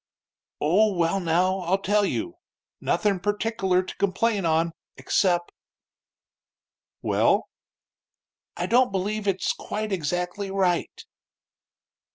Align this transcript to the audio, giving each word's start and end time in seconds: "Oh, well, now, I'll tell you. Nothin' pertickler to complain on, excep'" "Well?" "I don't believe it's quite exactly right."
"Oh, 0.59 0.95
well, 0.95 1.19
now, 1.19 1.59
I'll 1.59 1.77
tell 1.77 2.05
you. 2.07 2.37
Nothin' 2.79 3.19
pertickler 3.19 3.83
to 3.83 3.95
complain 3.97 4.47
on, 4.47 4.71
excep'" 4.97 5.51
"Well?" 7.03 7.49
"I 8.57 8.65
don't 8.65 8.91
believe 8.91 9.27
it's 9.27 9.53
quite 9.53 9.91
exactly 9.91 10.49
right." 10.49 11.05